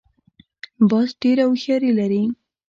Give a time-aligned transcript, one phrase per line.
[0.89, 2.23] باز ډېره هوښیاري لري